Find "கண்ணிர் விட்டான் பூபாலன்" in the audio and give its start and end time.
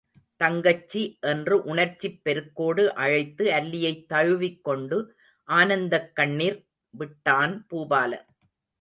6.15-8.25